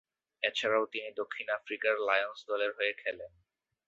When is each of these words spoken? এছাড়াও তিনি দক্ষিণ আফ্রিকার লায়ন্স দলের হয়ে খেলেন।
এছাড়াও 0.43 0.83
তিনি 0.85 1.09
দক্ষিণ 1.11 1.47
আফ্রিকার 1.49 1.93
লায়ন্স 2.07 2.39
দলের 2.47 2.71
হয়ে 2.77 2.93
খেলেন। 2.93 3.31